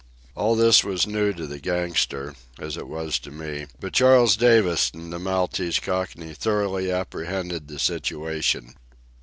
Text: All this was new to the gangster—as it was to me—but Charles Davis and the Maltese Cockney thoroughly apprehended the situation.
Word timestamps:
All 0.33 0.55
this 0.55 0.83
was 0.83 1.05
new 1.05 1.31
to 1.33 1.45
the 1.45 1.59
gangster—as 1.59 2.75
it 2.75 2.87
was 2.87 3.19
to 3.19 3.29
me—but 3.29 3.93
Charles 3.93 4.35
Davis 4.35 4.89
and 4.95 5.13
the 5.13 5.19
Maltese 5.19 5.77
Cockney 5.79 6.33
thoroughly 6.33 6.91
apprehended 6.91 7.67
the 7.67 7.77
situation. 7.77 8.73